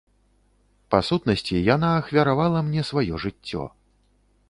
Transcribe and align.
Па 0.93 1.01
сутнасці 1.09 1.63
яна 1.75 1.89
ахвяравала 1.99 2.59
мне 2.71 2.81
сваё 2.91 3.23
жыццё. 3.27 3.73